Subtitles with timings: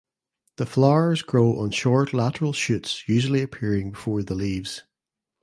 [0.57, 4.81] The flowers grow on short lateral shoots usually appearing before the leaves.